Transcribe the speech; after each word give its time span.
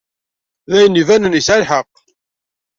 D 0.69 0.71
ayen 0.77 0.99
ibanen, 1.01 1.37
yesɛa 1.37 1.61
lḥeqq. 1.63 1.93